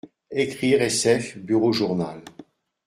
[0.31, 2.23] Ecrire SF bureau journal.